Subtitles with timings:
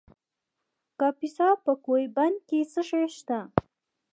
[0.03, 0.03] د
[0.99, 3.39] کاپیسا په کوه بند کې څه شی شته؟